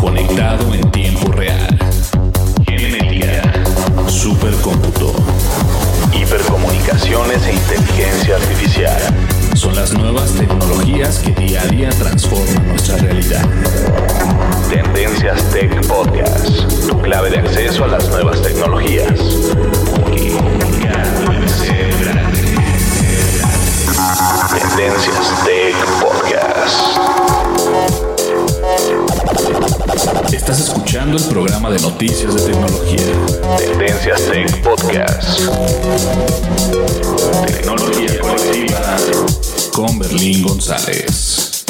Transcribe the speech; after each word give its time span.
conectado 0.00 0.74
en 0.74 0.90
tiempo 0.90 1.30
real. 1.32 1.78
Genética, 2.66 3.42
supercómputo, 4.08 5.12
hipercomunicaciones 6.14 7.46
e 7.46 7.52
inteligencia 7.52 8.36
artificial. 8.36 8.98
Son 9.54 9.74
las 9.74 9.92
nuevas 9.92 10.32
tecnologías 10.32 11.18
que 11.18 11.32
día 11.32 11.60
a 11.62 11.66
día 11.66 11.90
transforman 11.90 12.68
nuestra 12.68 12.96
realidad. 12.96 13.44
Tendencias 14.70 15.42
Tech 15.50 15.86
Podcast, 15.86 16.88
tu 16.88 17.00
clave 17.02 17.30
de 17.30 17.38
acceso 17.38 17.84
a 17.84 17.88
las 17.88 18.08
nuevas 18.08 18.40
tecnologías. 18.40 19.18
Tendencias 24.50 25.39
Estás 30.50 30.66
escuchando 30.66 31.16
el 31.16 31.24
programa 31.28 31.70
de 31.70 31.78
noticias 31.78 32.34
de 32.34 32.50
tecnología. 32.50 32.98
Tendencias 33.56 34.20
Tech 34.28 34.62
Podcast. 34.64 35.38
Tecnología 37.46 38.18
colectiva 38.20 38.96
con 39.72 40.00
Berlín 40.00 40.42
González. 40.42 41.64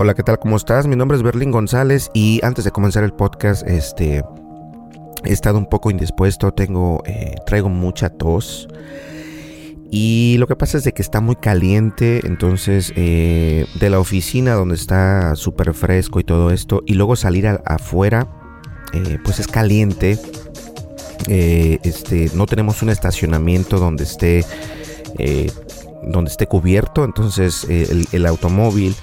Hola, 0.00 0.14
¿qué 0.14 0.24
tal? 0.24 0.40
¿Cómo 0.40 0.56
estás? 0.56 0.88
Mi 0.88 0.96
nombre 0.96 1.16
es 1.16 1.22
Berlín 1.22 1.52
González 1.52 2.10
y 2.12 2.40
antes 2.42 2.64
de 2.64 2.72
comenzar 2.72 3.04
el 3.04 3.12
podcast, 3.12 3.64
este, 3.68 4.24
he 5.22 5.32
estado 5.32 5.58
un 5.58 5.66
poco 5.66 5.92
indispuesto, 5.92 6.50
tengo, 6.50 7.04
eh, 7.06 7.36
traigo 7.46 7.68
mucha 7.68 8.10
tos 8.10 8.66
y 9.90 10.36
lo 10.38 10.46
que 10.46 10.54
pasa 10.54 10.78
es 10.78 10.84
de 10.84 10.92
que 10.92 11.02
está 11.02 11.20
muy 11.20 11.34
caliente, 11.34 12.20
entonces 12.24 12.92
eh, 12.94 13.66
de 13.80 13.90
la 13.90 13.98
oficina 13.98 14.54
donde 14.54 14.76
está 14.76 15.34
súper 15.34 15.74
fresco 15.74 16.20
y 16.20 16.24
todo 16.24 16.52
esto 16.52 16.82
y 16.86 16.94
luego 16.94 17.16
salir 17.16 17.48
afuera, 17.64 18.28
eh, 18.92 19.18
pues 19.24 19.40
es 19.40 19.48
caliente. 19.48 20.18
Eh, 21.26 21.78
este, 21.82 22.30
no 22.34 22.46
tenemos 22.46 22.82
un 22.82 22.90
estacionamiento 22.90 23.78
donde 23.78 24.04
esté, 24.04 24.44
donde 26.02 26.30
esté 26.30 26.46
cubierto, 26.46 27.04
entonces 27.04 27.64
el, 27.68 28.06
el 28.12 28.26
automóvil 28.26 28.94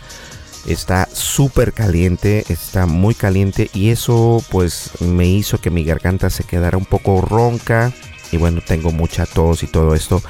está 0.67 1.07
súper 1.11 1.73
caliente, 1.73 2.43
está 2.49 2.85
muy 2.85 3.13
caliente 3.13 3.69
y 3.73 3.89
eso 3.89 4.41
pues 4.49 4.91
me 5.01 5.27
hizo 5.27 5.59
que 5.59 5.69
mi 5.69 5.83
garganta 5.83 6.29
se 6.29 6.43
quedara 6.43 6.77
un 6.77 6.85
poco 6.85 7.21
ronca 7.21 7.93
y 8.31 8.37
bueno, 8.37 8.61
tengo 8.65 8.91
mucha 8.91 9.25
tos 9.25 9.63
y 9.63 9.67
todo 9.67 9.95
esto. 9.95 10.21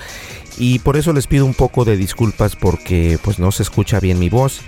Y 0.57 0.79
por 0.79 0.97
eso 0.97 1.13
les 1.13 1.27
pido 1.27 1.45
un 1.45 1.53
poco 1.53 1.85
de 1.85 1.97
disculpas 1.97 2.55
porque 2.55 3.19
pues 3.23 3.39
no 3.39 3.51
se 3.51 3.63
escucha 3.63 3.99
bien 3.99 4.19
mi 4.19 4.29
voz. 4.29 4.61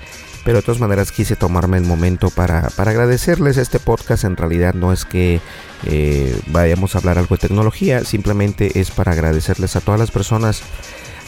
Pero 0.46 0.60
de 0.60 0.64
todas 0.64 0.80
maneras 0.80 1.12
quise 1.12 1.36
tomarme 1.36 1.78
el 1.78 1.84
momento 1.84 2.30
para, 2.30 2.70
para 2.70 2.92
agradecerles 2.92 3.58
este 3.58 3.80
podcast. 3.80 4.24
En 4.24 4.38
realidad 4.38 4.74
no 4.74 4.94
es 4.94 5.04
que 5.04 5.42
eh, 5.86 6.40
vayamos 6.48 6.96
a 6.96 7.00
hablar 7.00 7.18
algo 7.18 7.36
de 7.36 7.42
tecnología, 7.42 8.06
simplemente 8.06 8.80
es 8.80 8.90
para 8.92 9.12
agradecerles 9.12 9.76
a 9.76 9.82
todas 9.82 10.00
las 10.00 10.12
personas 10.12 10.64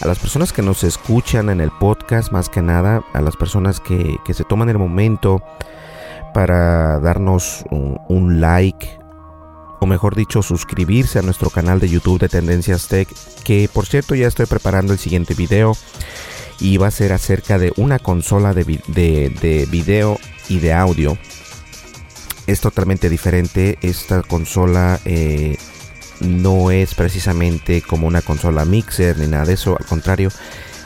a 0.02 0.08
las 0.08 0.18
personas 0.18 0.52
que 0.52 0.64
nos 0.64 0.84
escuchan 0.84 1.50
en 1.50 1.62
el 1.62 1.70
podcast, 1.70 2.32
más 2.32 2.50
que 2.50 2.64
nada, 2.64 3.04
a 3.14 3.22
las 3.22 3.38
personas 3.38 3.80
que, 3.80 4.18
que 4.26 4.34
se 4.34 4.44
toman 4.44 4.70
el 4.70 4.80
momento 4.80 5.44
para 6.34 7.00
darnos 7.00 7.64
un, 7.70 8.00
un 8.08 8.42
like, 8.42 9.01
o 9.82 9.88
mejor 9.88 10.16
dicho, 10.16 10.44
suscribirse 10.44 11.18
a 11.18 11.24
nuestro 11.24 11.50
canal 11.50 11.80
de 11.80 11.90
YouTube 11.90 12.20
de 12.20 12.30
Tendencias 12.30 12.88
Tech, 12.88 13.10
que 13.44 13.68
por 13.68 13.88
cierto 13.88 14.14
ya 14.14 14.28
estoy 14.28 14.46
preparando 14.46 14.94
el 14.94 15.00
siguiente 15.00 15.34
video 15.34 15.76
y 16.60 16.78
va 16.78 16.86
a 16.86 16.92
ser 16.92 17.12
acerca 17.14 17.58
de 17.58 17.74
una 17.78 17.98
consola 17.98 18.54
de, 18.54 18.64
de 18.64 19.68
video 19.72 20.20
y 20.50 20.60
de 20.60 20.72
audio. 20.72 21.18
Es 22.46 22.62
totalmente 22.62 23.10
diferente, 23.10 23.80
esta 23.82 24.22
consola 24.22 25.00
eh, 25.04 25.58
no 26.20 26.70
es 26.70 26.94
precisamente 26.94 27.82
como 27.82 28.06
una 28.06 28.22
consola 28.22 28.66
mixer 28.66 29.18
ni 29.18 29.26
nada 29.26 29.46
de 29.46 29.54
eso, 29.54 29.76
al 29.80 29.86
contrario, 29.88 30.30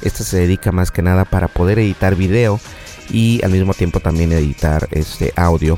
esta 0.03 0.23
se 0.23 0.37
dedica 0.37 0.71
más 0.71 0.91
que 0.91 1.01
nada 1.01 1.25
para 1.25 1.49
poder 1.49 1.79
editar 1.79 2.15
video 2.15 2.61
y 3.09 3.43
al 3.43 3.51
mismo 3.51 3.73
tiempo 3.73 3.99
también 3.99 4.31
editar 4.31 4.87
este 4.91 5.33
audio. 5.35 5.77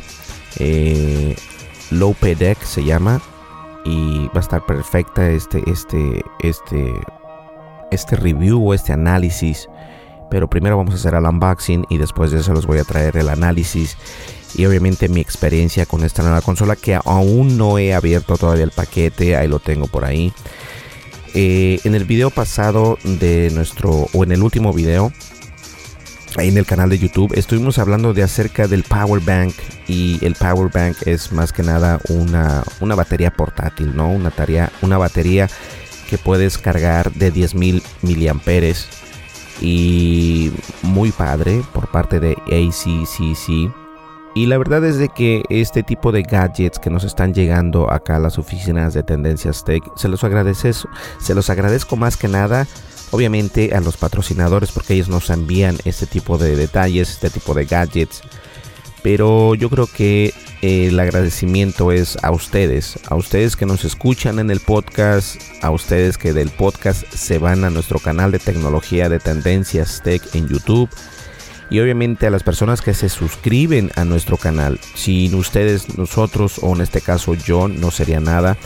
Eh, 0.60 1.36
Low 1.92 2.16
Deck 2.22 2.62
se 2.64 2.84
llama 2.84 3.22
y 3.86 4.28
va 4.28 4.38
a 4.38 4.40
estar 4.40 4.66
perfecta 4.66 5.30
este 5.30 5.64
este 5.70 6.24
este 6.40 6.94
este 7.92 8.16
review 8.16 8.70
o 8.70 8.74
este 8.74 8.94
análisis. 8.94 9.70
Pero 10.30 10.50
primero 10.50 10.76
vamos 10.76 10.94
a 10.94 10.98
hacer 10.98 11.14
el 11.14 11.24
unboxing 11.24 11.86
y 11.90 11.98
después 11.98 12.32
de 12.32 12.40
eso 12.40 12.54
les 12.54 12.66
voy 12.66 12.80
a 12.80 12.84
traer 12.84 13.16
el 13.16 13.30
análisis 13.30 13.98
y 14.56 14.66
obviamente 14.66 15.08
mi 15.10 15.22
experiencia 15.22 15.86
con 15.86 16.04
esta 16.04 16.24
nueva 16.24 16.42
consola 16.42 16.76
que 16.76 16.96
aún 16.96 17.58
no 17.58 17.78
he 17.78 17.94
abierto 17.94 18.38
todavía 18.38 18.64
el 18.64 18.72
paquete, 18.72 19.36
ahí 19.36 19.48
lo 19.48 19.60
tengo 19.60 19.88
por 19.88 20.04
ahí. 20.04 20.34
Eh, 21.34 21.80
en 21.84 21.94
el 21.94 22.06
video 22.06 22.32
pasado 22.32 22.98
de 23.04 23.52
nuestro, 23.54 24.08
o 24.14 24.24
en 24.24 24.32
el 24.32 24.42
último 24.42 24.74
video, 24.74 25.12
ahí 26.38 26.50
en 26.50 26.58
el 26.58 26.66
canal 26.66 26.90
de 26.90 27.00
YouTube, 27.00 27.34
estuvimos 27.36 27.80
hablando 27.80 28.14
de 28.14 28.24
acerca 28.24 28.68
del 28.68 28.84
Power 28.84 29.22
Bank 29.22 29.54
y 29.88 30.24
el 30.26 30.36
Power 30.36 30.72
Bank 30.72 30.98
es 31.06 31.32
más 31.32 31.52
que 31.52 31.64
nada 31.64 32.00
una, 32.10 32.64
una 32.80 32.96
batería 32.96 33.32
portátil, 33.32 33.96
¿no? 33.96 34.10
Una, 34.10 34.98
batería 34.98 35.50
que 36.10 36.18
puedes 36.18 36.58
cargar 36.58 37.12
de 37.14 37.34
10.000 37.34 37.82
miliamperes 38.02 38.88
y 39.62 40.52
muy 40.82 41.12
padre 41.12 41.62
por 41.74 41.90
parte 41.90 42.20
de 42.20 42.34
ACCC. 42.34 43.74
Y 44.36 44.46
la 44.46 44.60
verdad 44.60 44.86
es 44.86 44.98
de 44.98 45.10
que 45.10 45.44
este 45.50 45.82
tipo 45.82 46.12
de 46.12 46.22
gadgets 46.22 46.78
que 46.78 46.92
nos 46.92 47.04
están 47.04 47.34
llegando 47.34 47.92
acá 47.92 48.18
a 48.18 48.20
las 48.20 48.38
oficinas 48.38 48.94
de 48.94 49.02
Tendencias 49.02 49.66
Tech, 49.66 49.82
se 49.96 50.08
los 50.08 50.24
agradece, 50.24 50.72
se 50.74 51.34
los 51.34 51.50
agradezco 51.50 51.96
más 51.96 52.18
que 52.18 52.28
nada, 52.28 52.68
obviamente 53.12 53.74
a 53.76 53.82
los 53.82 53.98
patrocinadores 53.98 54.72
porque 54.72 54.94
ellos 54.94 55.10
nos 55.10 55.30
envían 55.30 55.78
este 55.86 56.06
tipo 56.06 56.38
de 56.38 56.56
detalles, 56.56 57.10
este 57.10 57.30
tipo 57.30 57.54
de 57.54 57.66
gadgets. 57.66 58.22
Pero 59.04 59.56
yo 59.56 59.70
creo 59.70 59.88
que 59.88 60.34
eh, 60.62 60.88
el 60.88 61.00
agradecimiento 61.00 61.92
es 61.92 62.18
a 62.24 62.32
ustedes, 62.32 63.00
a 63.08 63.16
ustedes 63.16 63.56
que 63.56 63.66
nos 63.66 63.86
escuchan 63.86 64.40
en 64.40 64.50
el 64.50 64.60
podcast, 64.60 65.40
a 65.62 65.70
ustedes 65.70 66.18
que 66.18 66.34
del 66.34 66.50
podcast 66.50 67.08
se 67.14 67.38
van 67.38 67.64
a 67.64 67.70
nuestro 67.70 68.00
canal 68.00 68.32
de 68.32 68.40
tecnología 68.40 69.08
de 69.08 69.20
Tendencias 69.20 70.02
Tech 70.04 70.22
en 70.34 70.48
YouTube 70.48 70.90
y 71.70 71.80
obviamente 71.80 72.28
a 72.28 72.32
las 72.32 72.44
personas 72.44 72.82
que 72.82 72.94
se 72.94 73.10
suscriben 73.10 73.92
a 73.96 74.06
nuestro 74.06 74.38
canal. 74.38 74.80
Sin 74.96 75.36
ustedes, 75.36 75.98
nosotros 75.98 76.60
o 76.62 76.74
en 76.76 76.82
este 76.82 77.02
caso 77.02 77.34
yo 77.34 77.68
no 77.68 77.92
sería 77.92 78.20
nada. 78.20 78.58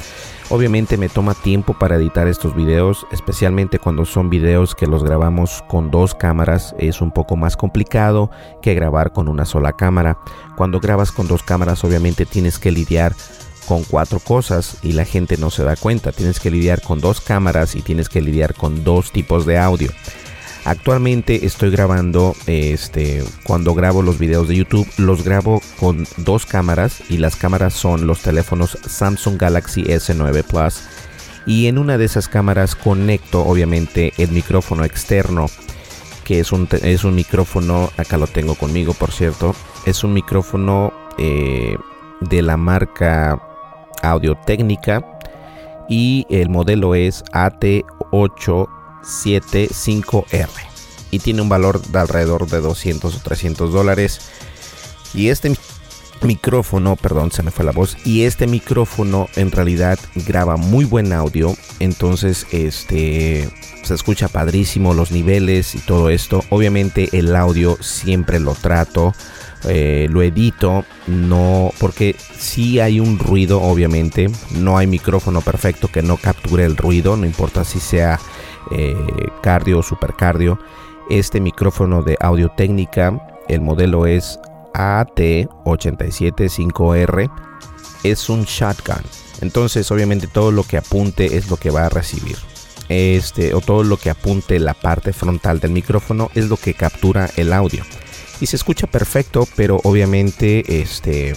Obviamente 0.52 0.98
me 0.98 1.08
toma 1.08 1.34
tiempo 1.34 1.74
para 1.80 1.96
editar 1.96 2.28
estos 2.28 2.54
videos, 2.54 3.08
especialmente 3.10 3.80
cuando 3.80 4.04
son 4.04 4.30
videos 4.30 4.76
que 4.76 4.86
los 4.86 5.02
grabamos 5.02 5.64
con 5.70 5.92
dos 5.92 6.14
cámaras. 6.14 6.76
Es 6.78 7.00
un 7.00 7.12
poco 7.12 7.38
más 7.38 7.56
complicado 7.56 8.30
que 8.62 8.74
grabar 8.74 9.14
con 9.14 9.30
una 9.30 9.46
sola 9.46 9.72
cámara. 9.72 10.18
Cuando 10.58 10.82
grabas 10.82 11.14
con 11.14 11.26
dos 11.30 11.42
cámaras 11.42 11.86
obviamente 11.86 12.26
tienes 12.26 12.60
que 12.60 12.70
lidiar 12.70 13.16
con 13.66 13.86
cuatro 13.86 14.20
cosas 14.20 14.80
y 14.82 14.92
la 14.92 15.06
gente 15.06 15.38
no 15.38 15.52
se 15.52 15.64
da 15.64 15.78
cuenta. 15.78 16.12
Tienes 16.12 16.42
que 16.42 16.52
lidiar 16.52 16.82
con 16.82 17.00
dos 17.00 17.22
cámaras 17.22 17.74
y 17.78 17.82
tienes 17.82 18.10
que 18.10 18.20
lidiar 18.20 18.54
con 18.54 18.84
dos 18.84 19.14
tipos 19.14 19.46
de 19.46 19.58
audio. 19.58 19.90
Actualmente 20.64 21.46
estoy 21.46 21.72
grabando, 21.72 22.36
este, 22.46 23.24
cuando 23.44 23.74
grabo 23.74 24.04
los 24.04 24.20
videos 24.20 24.48
de 24.48 24.58
YouTube, 24.58 24.88
los 24.98 25.24
grabo 25.24 25.60
con 25.80 26.06
dos 26.18 26.46
cámaras 26.46 27.02
y 27.10 27.18
las 27.18 27.36
cámaras 27.36 27.74
son 27.74 28.06
los 28.06 28.22
teléfonos 28.22 28.78
Samsung 28.86 29.38
Galaxy 29.38 29.84
S9 29.84 30.44
Plus. 30.44 30.84
Y 31.48 31.66
en 31.66 31.80
una 31.80 31.98
de 31.98 32.06
esas 32.06 32.28
cámaras 32.28 32.76
conecto 32.76 33.42
obviamente 33.44 34.14
el 34.20 34.30
micrófono 34.30 34.86
externo, 34.86 35.48
que 36.24 36.40
es 36.40 36.52
un, 36.52 36.68
es 36.84 37.04
un 37.04 37.16
micrófono, 37.16 37.90
acá 37.98 38.18
lo 38.18 38.28
tengo 38.28 38.54
conmigo 38.54 38.94
por 38.94 39.12
cierto, 39.12 39.56
es 39.88 40.04
un 40.04 40.14
micrófono 40.14 40.94
eh, 41.18 41.76
de 42.20 42.42
la 42.44 42.58
marca 42.58 43.42
Audio 44.04 44.36
Técnica 44.46 45.04
y 45.90 46.28
el 46.30 46.50
modelo 46.50 46.94
es 46.94 47.24
AT8 47.34 48.81
75R 49.04 50.48
y 51.12 51.20
tiene 51.20 51.42
un 51.42 51.50
valor 51.50 51.82
de 51.82 52.00
alrededor 52.00 52.48
de 52.48 52.62
200 52.62 53.16
o 53.16 53.20
300 53.20 53.72
dólares. 53.72 54.22
Y 55.14 55.28
este 55.28 55.54
micrófono, 56.24 56.96
perdón, 56.96 57.32
se 57.32 57.44
me 57.44 57.52
fue 57.52 57.66
la 57.66 57.72
voz, 57.72 57.98
y 58.06 58.24
este 58.24 58.48
micrófono 58.48 59.28
en 59.36 59.52
realidad 59.52 60.00
graba 60.16 60.56
muy 60.58 60.86
buen 60.86 61.14
audio, 61.14 61.56
entonces 61.80 62.48
este 62.52 63.50
se 63.84 63.96
escucha 63.96 64.28
padrísimo 64.28 64.94
los 64.94 65.12
niveles 65.12 65.74
y 65.76 65.80
todo 65.80 66.10
esto. 66.10 66.44
Obviamente 66.50 67.10
el 67.14 67.36
audio 67.36 67.78
siempre 67.82 68.40
lo 68.40 68.54
trato, 68.54 69.14
eh, 69.64 70.08
lo 70.10 70.22
edito, 70.22 70.86
no, 71.08 71.74
porque 71.80 72.16
si 72.38 72.80
hay 72.80 73.00
un 73.00 73.18
ruido, 73.18 73.62
obviamente, 73.62 74.30
no 74.52 74.78
hay 74.78 74.88
micrófono 74.88 75.42
perfecto 75.42 75.88
que 75.88 76.04
no 76.04 76.18
capture 76.18 76.64
el 76.64 76.78
ruido, 76.78 77.18
no 77.18 77.26
importa 77.26 77.66
si 77.66 77.80
sea 77.80 78.20
eh, 78.72 78.96
cardio 79.42 79.80
o 79.80 79.84
supercardio. 79.84 80.60
Este 81.10 81.42
micrófono 81.42 82.04
de 82.04 82.16
audio 82.20 82.52
técnica, 82.56 83.20
el 83.48 83.62
modelo 83.62 84.06
es 84.06 84.40
AT875R, 84.74 87.32
es 88.04 88.30
un 88.30 88.44
shotgun. 88.44 89.02
Entonces, 89.42 89.90
obviamente, 89.92 90.28
todo 90.28 90.52
lo 90.52 90.62
que 90.64 90.78
apunte 90.78 91.38
es 91.38 91.50
lo 91.50 91.58
que 91.58 91.72
va 91.72 91.88
a 91.88 91.90
recibir. 91.90 92.38
Este, 92.90 93.54
o 93.54 93.62
todo 93.62 93.84
lo 93.84 93.98
que 93.98 94.10
apunte 94.10 94.60
la 94.60 94.74
parte 94.74 95.14
frontal 95.14 95.60
del 95.60 95.70
micrófono 95.72 96.32
es 96.36 96.50
lo 96.50 96.58
que 96.58 96.74
captura 96.74 97.30
el 97.38 97.54
audio. 97.54 97.84
Y 98.42 98.48
se 98.48 98.56
escucha 98.56 98.88
perfecto, 98.88 99.48
pero 99.56 99.80
obviamente 99.84 100.82
este 100.82 101.36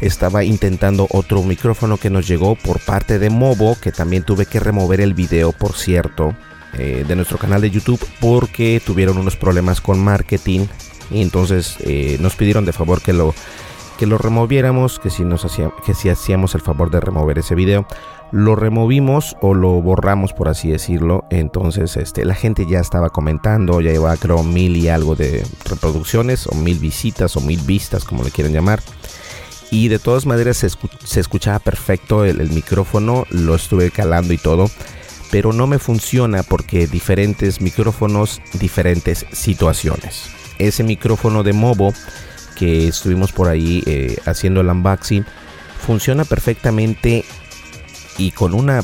estaba 0.00 0.44
intentando 0.44 1.06
otro 1.10 1.42
micrófono 1.42 1.96
que 1.96 2.10
nos 2.10 2.26
llegó 2.26 2.54
por 2.54 2.80
parte 2.80 3.18
de 3.18 3.30
Movo, 3.30 3.76
que 3.80 3.92
también 3.92 4.22
tuve 4.22 4.46
que 4.46 4.60
remover 4.60 5.00
el 5.00 5.14
video, 5.14 5.52
por 5.52 5.72
cierto, 5.74 6.34
eh, 6.74 7.04
de 7.06 7.16
nuestro 7.16 7.38
canal 7.38 7.60
de 7.60 7.70
YouTube 7.70 8.04
porque 8.20 8.80
tuvieron 8.84 9.18
unos 9.18 9.36
problemas 9.36 9.80
con 9.80 9.98
marketing. 9.98 10.66
Y 11.10 11.22
entonces 11.22 11.76
eh, 11.80 12.18
nos 12.20 12.36
pidieron 12.36 12.64
de 12.64 12.72
favor 12.72 13.00
que 13.00 13.12
lo 13.12 13.34
que 13.98 14.06
lo 14.06 14.16
removiéramos, 14.16 15.00
que 15.00 15.10
si 15.10 15.24
nos 15.24 15.44
que 15.84 15.94
si 15.94 16.08
hacíamos 16.08 16.54
el 16.54 16.60
favor 16.60 16.88
de 16.90 17.00
remover 17.00 17.38
ese 17.38 17.56
video, 17.56 17.84
lo 18.30 18.54
removimos 18.54 19.36
o 19.40 19.54
lo 19.54 19.82
borramos 19.82 20.32
por 20.32 20.48
así 20.48 20.70
decirlo. 20.70 21.24
Entonces, 21.30 21.96
este, 21.96 22.24
la 22.24 22.34
gente 22.34 22.64
ya 22.70 22.78
estaba 22.78 23.10
comentando, 23.10 23.80
ya 23.80 23.90
llevaba 23.90 24.16
creo 24.16 24.44
mil 24.44 24.76
y 24.76 24.88
algo 24.88 25.16
de 25.16 25.44
reproducciones 25.64 26.46
o 26.46 26.54
mil 26.54 26.78
visitas 26.78 27.36
o 27.36 27.40
mil 27.40 27.60
vistas, 27.62 28.04
como 28.04 28.22
le 28.22 28.30
quieren 28.30 28.52
llamar 28.52 28.80
y 29.70 29.88
de 29.88 29.98
todas 29.98 30.26
maneras 30.26 30.58
se, 30.58 31.20
escuchaba 31.20 31.58
perfecto 31.58 32.24
el, 32.24 32.50
micrófono, 32.50 33.26
lo 33.30 33.54
estuve 33.54 33.90
calando 33.90 34.32
y 34.32 34.38
todo, 34.38 34.70
pero 35.30 35.52
no 35.52 35.66
me 35.66 35.78
funciona 35.78 36.42
porque 36.42 36.86
diferentes 36.86 37.60
micrófonos, 37.60 38.40
diferentes 38.54 39.26
situaciones. 39.32 40.30
Ese 40.58 40.82
micrófono 40.84 41.42
de 41.42 41.52
Movo 41.52 41.92
que 42.56 42.88
estuvimos 42.88 43.30
por 43.32 43.48
ahí 43.48 43.82
eh, 43.86 44.16
haciendo 44.24 44.60
el 44.60 44.68
unboxing 44.68 45.24
funciona 45.86 46.24
perfectamente 46.24 47.24
y 48.16 48.32
con 48.32 48.54
una 48.54 48.82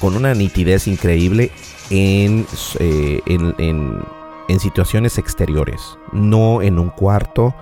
con 0.00 0.16
una 0.16 0.34
nitidez 0.34 0.86
increíble 0.86 1.50
en, 1.88 2.46
eh, 2.78 3.20
en 3.26 4.02
situaciones 4.60 5.18
exteriores, 5.18 5.80
no 6.12 6.62
en 6.62 6.78
un 6.78 6.90
cuarto 6.90 7.54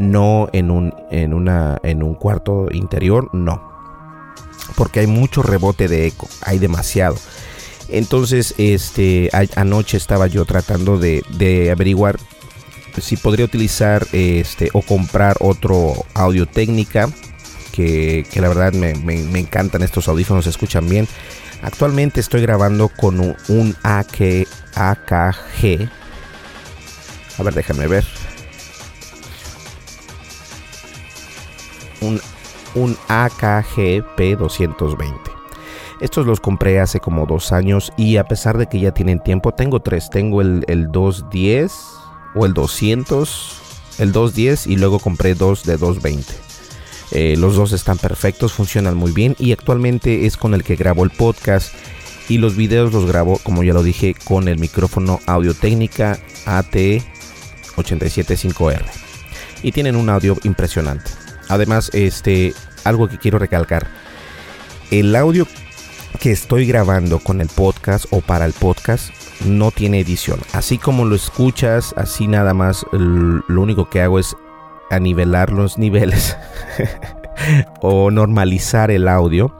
no 0.00 0.48
en 0.52 0.70
un, 0.70 0.94
en 1.10 1.34
una, 1.34 1.78
en 1.82 2.02
un 2.02 2.14
cuarto 2.14 2.68
interior, 2.72 3.28
no. 3.32 3.70
Porque 4.76 5.00
hay 5.00 5.06
mucho 5.06 5.42
rebote 5.42 5.88
de 5.88 6.06
eco, 6.06 6.28
hay 6.42 6.58
demasiado. 6.58 7.16
Entonces, 7.88 8.54
este, 8.56 9.30
anoche 9.56 9.96
estaba 9.96 10.26
yo 10.26 10.44
tratando 10.44 10.98
de, 10.98 11.22
de 11.36 11.70
averiguar 11.70 12.18
si 13.00 13.16
podría 13.16 13.44
utilizar 13.44 14.06
este 14.12 14.70
o 14.72 14.82
comprar 14.82 15.36
otro 15.40 15.94
audio 16.14 16.46
técnica 16.46 17.08
que, 17.72 18.26
que 18.30 18.40
la 18.40 18.48
verdad 18.48 18.72
me, 18.72 18.94
me, 18.94 19.38
encantan 19.38 19.82
estos 19.82 20.08
audífonos, 20.08 20.44
se 20.44 20.50
escuchan 20.50 20.88
bien. 20.88 21.06
Actualmente 21.62 22.20
estoy 22.20 22.42
grabando 22.42 22.88
con 22.88 23.20
un, 23.20 23.36
un 23.48 23.76
AK, 23.82 24.46
AKG. 24.74 25.99
A 27.40 27.42
ver, 27.42 27.54
déjame 27.54 27.88
ver. 27.88 28.04
un, 32.00 32.20
un 32.74 32.96
AKG 33.08 34.04
P220. 34.16 35.14
Estos 36.00 36.26
los 36.26 36.40
compré 36.40 36.80
hace 36.80 37.00
como 37.00 37.26
dos 37.26 37.52
años 37.52 37.92
y 37.96 38.16
a 38.16 38.24
pesar 38.24 38.56
de 38.56 38.66
que 38.66 38.80
ya 38.80 38.92
tienen 38.92 39.20
tiempo, 39.20 39.52
tengo 39.52 39.80
tres. 39.80 40.08
Tengo 40.10 40.40
el, 40.40 40.64
el 40.66 40.90
210 40.90 41.72
o 42.34 42.46
el 42.46 42.54
200, 42.54 43.62
el 43.98 44.12
210 44.12 44.66
y 44.66 44.76
luego 44.76 44.98
compré 44.98 45.34
dos 45.34 45.64
de 45.64 45.76
220. 45.76 46.32
Eh, 47.12 47.36
los 47.36 47.56
dos 47.56 47.72
están 47.72 47.98
perfectos, 47.98 48.52
funcionan 48.52 48.96
muy 48.96 49.12
bien 49.12 49.34
y 49.38 49.52
actualmente 49.52 50.26
es 50.26 50.36
con 50.36 50.54
el 50.54 50.62
que 50.62 50.76
grabo 50.76 51.04
el 51.04 51.10
podcast 51.10 51.74
y 52.28 52.38
los 52.38 52.56
videos 52.56 52.92
los 52.92 53.06
grabo, 53.06 53.40
como 53.42 53.64
ya 53.64 53.74
lo 53.74 53.82
dije, 53.82 54.14
con 54.24 54.46
el 54.46 54.58
micrófono 54.58 55.20
Audio 55.26 55.52
Técnica 55.52 56.20
AT875R 57.82 58.84
y 59.62 59.72
tienen 59.72 59.96
un 59.96 60.08
audio 60.08 60.36
impresionante. 60.44 61.10
Además, 61.48 61.90
este, 61.92 62.54
algo 62.84 63.08
que 63.08 63.18
quiero 63.18 63.38
recalcar. 63.38 63.86
El 64.90 65.14
audio 65.16 65.46
que 66.18 66.32
estoy 66.32 66.66
grabando 66.66 67.18
con 67.18 67.40
el 67.40 67.48
podcast 67.48 68.06
o 68.10 68.20
para 68.20 68.44
el 68.44 68.52
podcast 68.52 69.10
no 69.44 69.70
tiene 69.70 70.00
edición. 70.00 70.40
Así 70.52 70.78
como 70.78 71.04
lo 71.04 71.14
escuchas, 71.14 71.94
así 71.96 72.26
nada 72.26 72.54
más, 72.54 72.84
lo 72.92 73.62
único 73.62 73.88
que 73.88 74.02
hago 74.02 74.18
es 74.18 74.36
anivelar 74.90 75.52
los 75.52 75.78
niveles 75.78 76.36
o 77.80 78.10
normalizar 78.10 78.90
el 78.90 79.08
audio. 79.08 79.54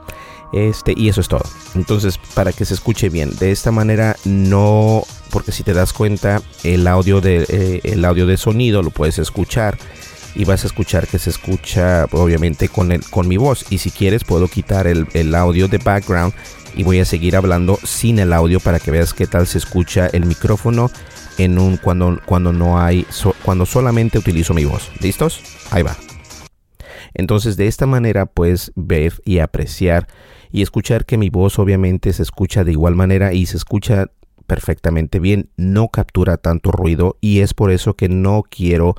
Este, 0.53 0.93
y 0.95 1.09
eso 1.09 1.21
es 1.21 1.27
todo. 1.27 1.43
Entonces, 1.75 2.17
para 2.33 2.51
que 2.51 2.65
se 2.65 2.73
escuche 2.73 3.09
bien. 3.09 3.31
De 3.39 3.51
esta 3.51 3.71
manera 3.71 4.17
no, 4.25 5.03
porque 5.29 5.51
si 5.51 5.63
te 5.63 5.73
das 5.73 5.93
cuenta, 5.93 6.41
el 6.63 6.87
audio 6.87 7.21
de, 7.21 7.45
eh, 7.83 8.05
audio 8.05 8.25
de 8.25 8.37
sonido 8.37 8.81
lo 8.81 8.91
puedes 8.91 9.17
escuchar 9.19 9.77
y 10.35 10.45
vas 10.45 10.63
a 10.63 10.67
escuchar 10.67 11.07
que 11.07 11.19
se 11.19 11.29
escucha 11.29 12.05
obviamente 12.11 12.69
con, 12.69 12.91
el, 12.91 13.03
con 13.09 13.27
mi 13.27 13.37
voz. 13.37 13.65
Y 13.69 13.77
si 13.77 13.91
quieres 13.91 14.23
puedo 14.23 14.47
quitar 14.47 14.87
el, 14.87 15.07
el 15.13 15.35
audio 15.35 15.67
de 15.67 15.77
background 15.77 16.33
y 16.75 16.83
voy 16.83 16.99
a 16.99 17.05
seguir 17.05 17.35
hablando 17.35 17.77
sin 17.83 18.19
el 18.19 18.33
audio 18.33 18.59
para 18.59 18.79
que 18.79 18.91
veas 18.91 19.13
qué 19.13 19.27
tal 19.27 19.47
se 19.47 19.57
escucha 19.57 20.07
el 20.07 20.25
micrófono 20.25 20.89
en 21.37 21.59
un 21.59 21.77
cuando, 21.77 22.19
cuando 22.25 22.53
no 22.53 22.79
hay 22.79 23.05
cuando 23.43 23.65
solamente 23.65 24.17
utilizo 24.17 24.53
mi 24.53 24.65
voz. 24.65 24.89
¿Listos? 24.99 25.41
Ahí 25.71 25.83
va. 25.83 25.95
Entonces 27.13 27.57
de 27.57 27.67
esta 27.67 27.85
manera 27.85 28.25
puedes 28.25 28.71
ver 28.75 29.13
y 29.25 29.39
apreciar 29.39 30.07
y 30.51 30.61
escuchar 30.61 31.05
que 31.05 31.17
mi 31.17 31.29
voz 31.29 31.59
obviamente 31.59 32.13
se 32.13 32.23
escucha 32.23 32.63
de 32.63 32.71
igual 32.71 32.95
manera 32.95 33.33
y 33.33 33.45
se 33.45 33.57
escucha 33.57 34.11
perfectamente 34.47 35.19
bien, 35.19 35.49
no 35.55 35.87
captura 35.89 36.37
tanto 36.37 36.71
ruido 36.71 37.17
y 37.21 37.39
es 37.39 37.53
por 37.53 37.71
eso 37.71 37.95
que 37.95 38.09
no 38.09 38.43
quiero 38.43 38.95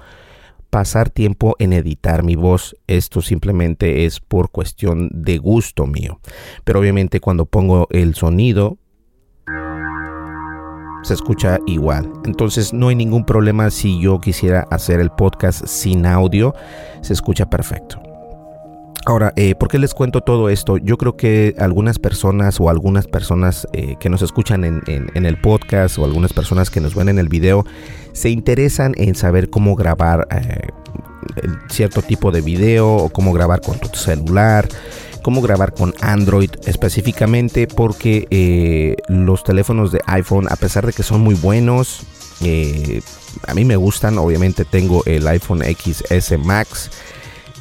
pasar 0.70 1.10
tiempo 1.10 1.54
en 1.58 1.74
editar 1.74 2.22
mi 2.22 2.34
voz. 2.34 2.74
Esto 2.86 3.20
simplemente 3.20 4.06
es 4.06 4.20
por 4.20 4.50
cuestión 4.50 5.10
de 5.12 5.36
gusto 5.36 5.86
mío. 5.86 6.18
Pero 6.64 6.80
obviamente 6.80 7.20
cuando 7.20 7.44
pongo 7.44 7.86
el 7.90 8.14
sonido 8.14 8.78
se 11.02 11.14
escucha 11.14 11.58
igual. 11.66 12.10
Entonces 12.24 12.72
no 12.72 12.88
hay 12.88 12.96
ningún 12.96 13.24
problema 13.24 13.70
si 13.70 14.00
yo 14.00 14.20
quisiera 14.20 14.66
hacer 14.70 15.00
el 15.00 15.10
podcast 15.10 15.66
sin 15.66 16.06
audio, 16.06 16.54
se 17.00 17.12
escucha 17.12 17.48
perfecto. 17.48 18.00
Ahora, 19.04 19.32
eh, 19.34 19.56
¿por 19.56 19.68
qué 19.68 19.80
les 19.80 19.94
cuento 19.94 20.20
todo 20.20 20.48
esto? 20.48 20.76
Yo 20.76 20.96
creo 20.96 21.16
que 21.16 21.56
algunas 21.58 21.98
personas 21.98 22.60
o 22.60 22.70
algunas 22.70 23.08
personas 23.08 23.66
eh, 23.72 23.96
que 23.98 24.08
nos 24.08 24.22
escuchan 24.22 24.64
en, 24.64 24.80
el 25.26 25.40
podcast 25.40 25.98
o 25.98 26.04
algunas 26.04 26.32
personas 26.32 26.70
que 26.70 26.80
nos 26.80 26.94
ven 26.94 27.08
en 27.08 27.18
el 27.18 27.28
video 27.28 27.66
se 28.12 28.30
interesan 28.30 28.94
en 28.96 29.16
saber 29.16 29.50
cómo 29.50 29.74
grabar 29.74 30.28
eh, 30.30 30.68
cierto 31.68 32.00
tipo 32.02 32.30
de 32.30 32.42
video 32.42 32.94
o 32.94 33.08
cómo 33.08 33.32
grabar 33.32 33.60
con 33.60 33.76
tu 33.80 33.88
celular, 33.88 34.68
cómo 35.22 35.40
grabar 35.40 35.72
con 35.72 35.94
Android 36.00 36.50
específicamente 36.66 37.66
porque 37.66 38.96
los 39.08 39.44
teléfonos 39.44 39.92
de 39.92 40.00
iPhone, 40.06 40.46
a 40.50 40.56
pesar 40.56 40.86
de 40.86 40.92
que 40.92 41.02
son 41.02 41.20
muy 41.20 41.34
buenos, 41.34 42.02
a 43.46 43.54
mí 43.54 43.64
me 43.64 43.76
gustan, 43.76 44.18
obviamente 44.18 44.64
tengo 44.64 45.02
el 45.06 45.26
iPhone 45.28 45.62
XS 45.62 46.38
Max 46.38 46.90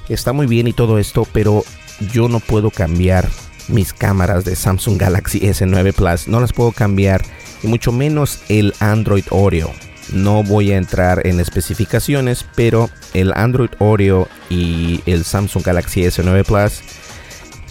está 0.10 0.34
muy 0.34 0.48
bien 0.48 0.68
y 0.68 0.74
todo 0.74 0.98
esto, 1.00 1.26
pero 1.32 1.64
yo 2.12 2.28
no 2.28 2.40
puedo 2.40 2.72
cambiar 2.72 3.30
mis 3.68 3.94
cámaras 3.94 4.44
de 4.44 4.56
Samsung 4.56 4.98
Galaxy 4.98 5.40
S9 5.40 5.94
Plus. 5.94 6.28
No 6.28 6.40
las 6.40 6.52
puedo 6.52 6.72
cambiar 6.72 7.24
y 7.64 7.68
mucho 7.68 7.92
menos 7.92 8.40
el 8.50 8.74
Android 8.80 9.24
Oreo. 9.30 9.72
No 10.12 10.44
voy 10.44 10.72
a 10.72 10.78
entrar 10.78 11.26
en 11.26 11.40
especificaciones, 11.40 12.46
pero 12.56 12.90
el 13.14 13.32
Android 13.34 13.70
Oreo 13.80 14.28
y 14.50 15.02
el 15.06 15.24
Samsung 15.24 15.64
Galaxy 15.64 16.02
S9 16.02 16.44
Plus 16.44 16.82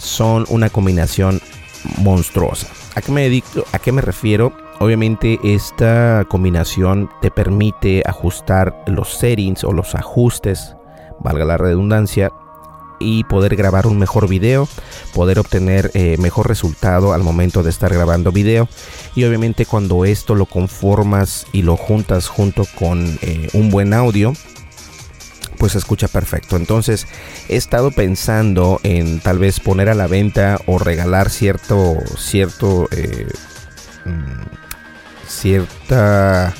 son 0.00 0.46
una 0.48 0.70
combinación 0.70 1.40
monstruosa. 1.98 2.68
¿A 2.94 3.00
qué 3.00 3.12
me, 3.12 3.22
dedico? 3.22 3.64
¿A 3.72 3.78
qué 3.78 3.92
me 3.92 4.02
refiero? 4.02 4.52
Obviamente 4.80 5.38
esta 5.44 6.24
combinación 6.28 7.10
te 7.20 7.30
permite 7.30 8.02
ajustar 8.06 8.82
los 8.86 9.14
settings 9.14 9.64
o 9.64 9.72
los 9.72 9.94
ajustes 9.94 10.74
valga 11.20 11.44
la 11.44 11.58
redundancia, 11.58 12.32
y 13.02 13.24
poder 13.24 13.56
grabar 13.56 13.86
un 13.86 13.98
mejor 13.98 14.28
video, 14.28 14.68
poder 15.14 15.38
obtener 15.38 15.90
eh, 15.94 16.16
mejor 16.18 16.48
resultado 16.48 17.14
al 17.14 17.22
momento 17.22 17.62
de 17.62 17.70
estar 17.70 17.92
grabando 17.92 18.30
video. 18.30 18.68
Y 19.16 19.24
obviamente 19.24 19.64
cuando 19.64 20.04
esto 20.04 20.34
lo 20.34 20.44
conformas 20.44 21.46
y 21.50 21.62
lo 21.62 21.76
juntas 21.76 22.28
junto 22.28 22.66
con 22.78 23.18
eh, 23.22 23.48
un 23.54 23.70
buen 23.70 23.94
audio, 23.94 24.34
pues 25.60 25.72
se 25.72 25.78
escucha 25.78 26.08
perfecto. 26.08 26.56
Entonces 26.56 27.06
he 27.48 27.56
estado 27.56 27.90
pensando 27.90 28.80
en 28.82 29.20
tal 29.20 29.38
vez 29.38 29.60
poner 29.60 29.90
a 29.90 29.94
la 29.94 30.06
venta 30.06 30.58
o 30.66 30.78
regalar 30.78 31.28
cierto, 31.28 31.98
cierto, 32.16 32.88
eh, 32.90 33.28
mm, 34.06 35.28
cierta 35.28 36.54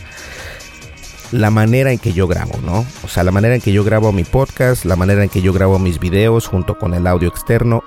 la 1.32 1.50
manera 1.50 1.92
en 1.92 1.98
que 1.98 2.12
yo 2.12 2.28
grabo, 2.28 2.58
¿no? 2.62 2.84
O 3.02 3.08
sea, 3.08 3.24
la 3.24 3.30
manera 3.30 3.54
en 3.54 3.62
que 3.62 3.72
yo 3.72 3.84
grabo 3.84 4.12
mi 4.12 4.24
podcast, 4.24 4.84
la 4.84 4.96
manera 4.96 5.22
en 5.22 5.30
que 5.30 5.40
yo 5.40 5.54
grabo 5.54 5.78
mis 5.78 5.98
videos 5.98 6.46
junto 6.46 6.78
con 6.78 6.92
el 6.92 7.06
audio 7.06 7.28
externo. 7.28 7.82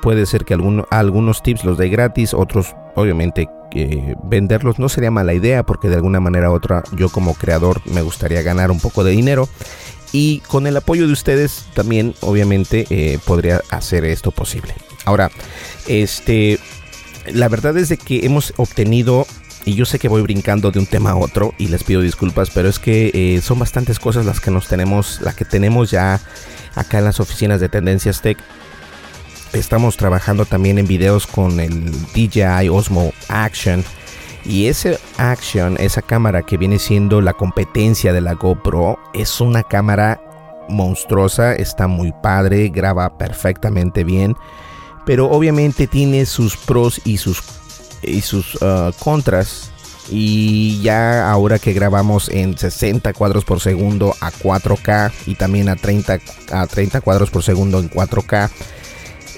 Puede 0.00 0.24
ser 0.24 0.46
que 0.46 0.54
algunos 0.54 1.42
tips 1.42 1.64
los 1.64 1.76
dé 1.76 1.88
gratis, 1.88 2.32
otros 2.32 2.74
obviamente 2.94 3.48
venderlos 4.22 4.78
no 4.78 4.88
sería 4.88 5.10
mala 5.10 5.34
idea 5.34 5.64
porque 5.64 5.88
de 5.88 5.96
alguna 5.96 6.20
manera 6.20 6.50
u 6.50 6.54
otra 6.54 6.84
yo 6.96 7.08
como 7.08 7.34
creador 7.34 7.80
me 7.86 8.02
gustaría 8.02 8.40
ganar 8.42 8.70
un 8.70 8.80
poco 8.80 9.04
de 9.04 9.10
dinero. 9.10 9.48
Y 10.14 10.38
con 10.46 10.68
el 10.68 10.76
apoyo 10.76 11.08
de 11.08 11.12
ustedes 11.12 11.64
también 11.74 12.14
obviamente 12.20 12.86
eh, 12.88 13.18
podría 13.24 13.62
hacer 13.70 14.04
esto 14.04 14.30
posible. 14.30 14.72
Ahora, 15.04 15.32
este, 15.88 16.60
la 17.32 17.48
verdad 17.48 17.76
es 17.76 17.88
de 17.88 17.96
que 17.96 18.24
hemos 18.24 18.54
obtenido 18.56 19.26
y 19.64 19.74
yo 19.74 19.84
sé 19.84 19.98
que 19.98 20.06
voy 20.06 20.22
brincando 20.22 20.70
de 20.70 20.78
un 20.78 20.86
tema 20.86 21.10
a 21.10 21.16
otro 21.16 21.52
y 21.58 21.66
les 21.66 21.82
pido 21.82 22.00
disculpas, 22.00 22.50
pero 22.50 22.68
es 22.68 22.78
que 22.78 23.10
eh, 23.12 23.40
son 23.42 23.58
bastantes 23.58 23.98
cosas 23.98 24.24
las 24.24 24.38
que 24.38 24.52
nos 24.52 24.68
tenemos, 24.68 25.20
las 25.20 25.34
que 25.34 25.44
tenemos 25.44 25.90
ya 25.90 26.20
acá 26.76 26.98
en 26.98 27.06
las 27.06 27.18
oficinas 27.18 27.58
de 27.60 27.68
Tendencias 27.68 28.22
Tech. 28.22 28.38
Estamos 29.52 29.96
trabajando 29.96 30.44
también 30.44 30.78
en 30.78 30.86
videos 30.86 31.26
con 31.26 31.58
el 31.58 31.90
DJI 32.14 32.68
Osmo 32.68 33.12
Action. 33.26 33.84
Y 34.44 34.66
ese 34.66 34.98
Action, 35.16 35.76
esa 35.78 36.02
cámara 36.02 36.42
que 36.42 36.56
viene 36.56 36.78
siendo 36.78 37.20
la 37.20 37.32
competencia 37.32 38.12
de 38.12 38.20
la 38.20 38.34
GoPro, 38.34 38.98
es 39.14 39.40
una 39.40 39.62
cámara 39.62 40.20
monstruosa, 40.68 41.54
está 41.54 41.86
muy 41.86 42.12
padre, 42.22 42.68
graba 42.68 43.16
perfectamente 43.16 44.04
bien. 44.04 44.36
Pero 45.06 45.30
obviamente 45.30 45.86
tiene 45.86 46.26
sus 46.26 46.56
pros 46.56 47.00
y 47.04 47.18
sus 47.18 47.42
y 48.02 48.20
sus 48.20 48.54
uh, 48.56 48.92
contras. 48.98 49.70
Y 50.10 50.82
ya 50.82 51.30
ahora 51.30 51.58
que 51.58 51.72
grabamos 51.72 52.28
en 52.28 52.58
60 52.58 53.14
cuadros 53.14 53.46
por 53.46 53.60
segundo 53.60 54.14
a 54.20 54.30
4K 54.30 55.10
y 55.26 55.34
también 55.34 55.70
a 55.70 55.76
30, 55.76 56.18
a 56.52 56.66
30 56.66 57.00
cuadros 57.00 57.30
por 57.30 57.42
segundo 57.42 57.78
en 57.78 57.88
4K, 57.88 58.50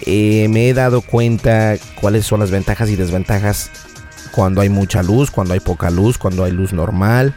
eh, 0.06 0.48
me 0.50 0.68
he 0.68 0.74
dado 0.74 1.02
cuenta 1.02 1.76
cuáles 2.00 2.26
son 2.26 2.40
las 2.40 2.50
ventajas 2.50 2.90
y 2.90 2.96
desventajas 2.96 3.70
cuando 4.36 4.60
hay 4.60 4.68
mucha 4.68 5.02
luz, 5.02 5.32
cuando 5.32 5.54
hay 5.54 5.60
poca 5.60 5.90
luz, 5.90 6.18
cuando 6.18 6.44
hay 6.44 6.52
luz 6.52 6.72
normal, 6.72 7.34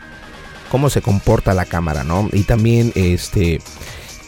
cómo 0.69 0.91
se 0.91 1.01
comporta 1.01 1.53
la 1.53 1.65
cámara, 1.65 2.03
¿no? 2.03 2.29
Y 2.33 2.43
también 2.43 2.91
este 2.93 3.61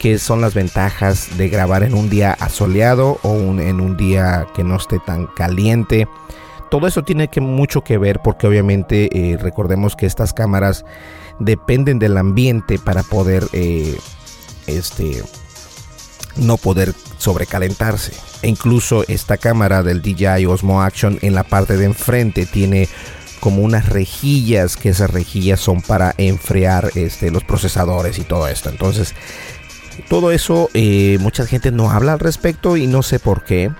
qué 0.00 0.18
son 0.18 0.40
las 0.40 0.54
ventajas 0.54 1.36
de 1.38 1.48
grabar 1.48 1.84
en 1.84 1.94
un 1.94 2.10
día 2.10 2.32
asoleado 2.32 3.20
o 3.22 3.36
en 3.36 3.80
un 3.80 3.96
día 3.96 4.48
que 4.52 4.64
no 4.64 4.76
esté 4.76 4.98
tan 4.98 5.28
caliente 5.28 6.08
todo 6.72 6.86
eso 6.86 7.02
tiene 7.02 7.28
mucho 7.38 7.84
que 7.84 7.98
ver 7.98 8.20
porque 8.20 8.46
obviamente 8.46 9.10
eh, 9.12 9.36
recordemos 9.36 9.94
que 9.94 10.06
estas 10.06 10.32
cámaras 10.32 10.86
dependen 11.38 11.98
del 11.98 12.16
ambiente 12.16 12.78
para 12.78 13.02
poder 13.02 13.44
eh, 13.52 13.94
este 14.66 15.22
no 16.36 16.56
poder 16.56 16.94
sobrecalentarse. 17.22 18.12
E 18.42 18.48
incluso 18.48 19.04
esta 19.08 19.36
cámara 19.36 19.82
del 19.82 20.02
DJI 20.02 20.46
Osmo 20.46 20.82
Action 20.82 21.18
en 21.22 21.34
la 21.34 21.44
parte 21.44 21.76
de 21.76 21.86
enfrente 21.86 22.46
tiene 22.46 22.88
como 23.40 23.62
unas 23.62 23.88
rejillas 23.88 24.76
que 24.76 24.90
esas 24.90 25.10
rejillas 25.10 25.58
son 25.58 25.82
para 25.82 26.14
enfriar 26.18 26.90
este, 26.94 27.30
los 27.30 27.44
procesadores 27.44 28.18
y 28.18 28.22
todo 28.22 28.46
esto. 28.46 28.68
Entonces 28.68 29.14
todo 30.08 30.30
eso 30.30 30.70
eh, 30.74 31.18
mucha 31.20 31.46
gente 31.46 31.70
no 31.70 31.90
habla 31.90 32.14
al 32.14 32.20
respecto 32.20 32.76
y 32.76 32.86
no 32.86 33.02
sé 33.02 33.18
por 33.18 33.44
qué. 33.44 33.70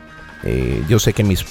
Eh, 0.44 0.82
yo 0.88 0.98
sé 0.98 1.12
que 1.12 1.22
mis, 1.22 1.44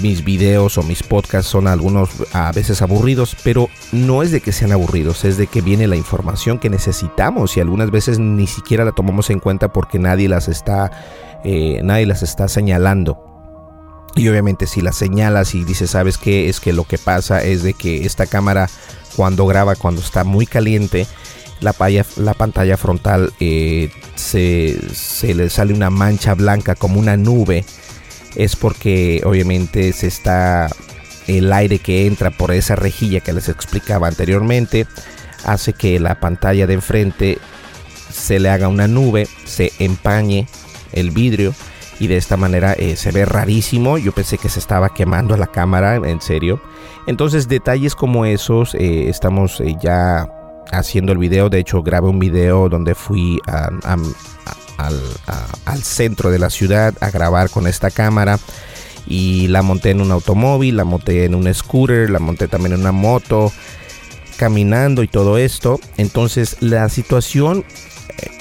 mis 0.00 0.24
videos 0.24 0.78
o 0.78 0.82
mis 0.82 1.02
podcasts 1.02 1.50
son 1.50 1.66
algunos 1.66 2.08
a 2.32 2.50
veces 2.52 2.80
aburridos, 2.80 3.36
pero 3.44 3.68
no 3.92 4.22
es 4.22 4.30
de 4.30 4.40
que 4.40 4.52
sean 4.52 4.72
aburridos, 4.72 5.26
es 5.26 5.36
de 5.36 5.46
que 5.46 5.60
viene 5.60 5.86
la 5.86 5.96
información 5.96 6.58
que 6.58 6.70
necesitamos 6.70 7.56
y 7.56 7.60
algunas 7.60 7.90
veces 7.90 8.18
ni 8.18 8.46
siquiera 8.46 8.86
la 8.86 8.92
tomamos 8.92 9.28
en 9.28 9.40
cuenta 9.40 9.70
porque 9.70 9.98
nadie 9.98 10.30
las 10.30 10.48
está, 10.48 10.90
eh, 11.44 11.80
nadie 11.82 12.06
las 12.06 12.22
está 12.22 12.48
señalando. 12.48 13.24
Y 14.14 14.28
obviamente 14.28 14.66
si 14.66 14.80
las 14.80 14.96
señalas 14.96 15.54
y 15.54 15.64
dices, 15.64 15.90
¿sabes 15.90 16.18
qué? 16.18 16.48
Es 16.48 16.60
que 16.60 16.72
lo 16.72 16.84
que 16.84 16.98
pasa 16.98 17.42
es 17.42 17.62
de 17.62 17.74
que 17.74 18.04
esta 18.04 18.26
cámara 18.26 18.68
cuando 19.16 19.46
graba, 19.46 19.76
cuando 19.76 20.00
está 20.00 20.24
muy 20.24 20.46
caliente, 20.46 21.06
la, 21.60 21.74
la 22.16 22.34
pantalla 22.34 22.76
frontal 22.76 23.32
eh, 23.40 23.90
se, 24.14 24.78
se 24.92 25.34
le 25.34 25.50
sale 25.50 25.74
una 25.74 25.90
mancha 25.90 26.34
blanca 26.34 26.74
como 26.74 26.98
una 27.00 27.16
nube 27.16 27.64
es 28.36 28.56
porque 28.56 29.22
obviamente 29.24 29.92
se 29.92 30.06
está 30.06 30.68
el 31.26 31.52
aire 31.52 31.78
que 31.78 32.06
entra 32.06 32.30
por 32.30 32.52
esa 32.52 32.76
rejilla 32.76 33.20
que 33.20 33.32
les 33.32 33.48
explicaba 33.48 34.08
anteriormente 34.08 34.86
hace 35.44 35.72
que 35.72 35.98
la 36.00 36.20
pantalla 36.20 36.66
de 36.66 36.74
enfrente 36.74 37.38
se 38.12 38.38
le 38.38 38.48
haga 38.48 38.68
una 38.68 38.88
nube, 38.88 39.28
se 39.44 39.72
empañe 39.78 40.46
el 40.92 41.10
vidrio 41.10 41.54
y 42.00 42.06
de 42.06 42.16
esta 42.16 42.36
manera 42.36 42.72
eh, 42.74 42.96
se 42.96 43.10
ve 43.10 43.24
rarísimo. 43.24 43.98
Yo 43.98 44.12
pensé 44.12 44.38
que 44.38 44.48
se 44.48 44.58
estaba 44.58 44.94
quemando 44.94 45.36
la 45.36 45.46
cámara, 45.46 45.96
en 45.96 46.20
serio. 46.20 46.60
Entonces 47.06 47.48
detalles 47.48 47.94
como 47.94 48.24
esos 48.24 48.74
eh, 48.74 49.08
estamos 49.08 49.60
eh, 49.60 49.76
ya 49.80 50.30
haciendo 50.70 51.12
el 51.12 51.18
video. 51.18 51.48
De 51.48 51.58
hecho 51.58 51.82
grabé 51.82 52.08
un 52.08 52.18
video 52.18 52.68
donde 52.68 52.94
fui 52.94 53.40
a, 53.46 53.70
al, 54.76 55.82
centro 55.82 56.30
de 56.30 56.38
la 56.38 56.50
ciudad 56.50 56.94
a 57.00 57.10
grabar 57.10 57.50
con 57.50 57.66
esta 57.66 57.90
cámara 57.90 58.38
y 59.06 59.48
la 59.48 59.62
monté 59.62 59.90
en 59.90 60.00
un 60.00 60.12
automóvil, 60.12 60.76
la 60.76 60.84
monté 60.84 61.24
en 61.24 61.34
un 61.34 61.52
scooter, 61.52 62.10
la 62.10 62.18
monté 62.18 62.46
también 62.46 62.74
en 62.74 62.80
una 62.80 62.92
moto, 62.92 63.52
caminando 64.36 65.02
y 65.02 65.08
todo 65.08 65.38
esto. 65.38 65.80
Entonces 65.96 66.56
la 66.60 66.88
situación 66.88 67.64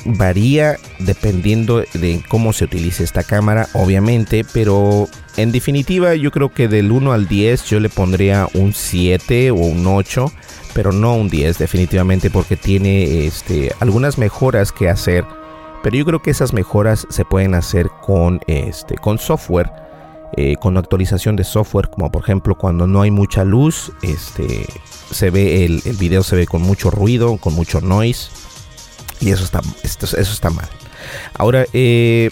varía 0.05 0.77
dependiendo 0.99 1.83
de 1.93 2.23
cómo 2.27 2.53
se 2.53 2.65
utilice 2.65 3.03
esta 3.03 3.23
cámara, 3.23 3.67
obviamente, 3.73 4.45
pero 4.53 5.07
en 5.35 5.51
definitiva 5.51 6.15
yo 6.15 6.31
creo 6.31 6.53
que 6.53 6.67
del 6.67 6.91
1 6.91 7.13
al 7.13 7.27
10 7.27 7.65
yo 7.65 7.79
le 7.79 7.89
pondría 7.89 8.47
un 8.53 8.73
7 8.73 9.51
o 9.51 9.55
un 9.55 9.85
8, 9.85 10.31
pero 10.73 10.91
no 10.91 11.15
un 11.15 11.29
10 11.29 11.57
definitivamente 11.57 12.29
porque 12.29 12.57
tiene 12.57 13.25
este, 13.25 13.73
algunas 13.79 14.17
mejoras 14.17 14.71
que 14.71 14.89
hacer 14.89 15.25
pero 15.83 15.95
yo 15.95 16.05
creo 16.05 16.21
que 16.21 16.31
esas 16.31 16.53
mejoras 16.53 17.07
se 17.09 17.23
pueden 17.23 17.53
hacer 17.53 17.87
con, 18.01 18.41
este, 18.47 18.95
con 18.95 19.19
software. 19.19 19.71
eh, 20.35 20.57
con 20.57 20.75
actualización 20.75 21.37
de 21.37 21.45
software, 21.45 21.89
como 21.89 22.11
por 22.11 22.21
ejemplo 22.21 22.57
cuando 22.57 22.85
no 22.85 23.01
hay 23.01 23.09
mucha 23.09 23.45
luz, 23.45 23.93
este, 24.01 24.65
se 25.09 25.29
ve 25.29 25.63
el, 25.63 25.81
el 25.85 25.95
video 25.95 26.21
se 26.21 26.35
ve 26.35 26.45
con 26.45 26.61
mucho 26.61 26.91
ruido, 26.91 27.37
con 27.37 27.53
mucho 27.53 27.79
noise, 27.79 28.29
y 29.19 29.31
eso 29.31 29.43
está, 29.43 29.61
eso 29.83 30.15
está 30.17 30.49
mal. 30.49 30.67
Ahora, 31.33 31.65
eh, 31.73 32.29